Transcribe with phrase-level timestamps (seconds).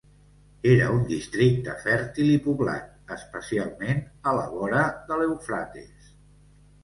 [0.69, 4.81] Era un districte fèrtil i poblat, especialment a la vora
[5.11, 6.09] de l'Eufrates.